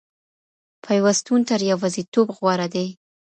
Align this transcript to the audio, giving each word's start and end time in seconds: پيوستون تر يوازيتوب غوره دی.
پيوستون 0.85 1.41
تر 1.49 1.59
يوازيتوب 1.71 2.27
غوره 2.37 2.67
دی. 2.73 2.87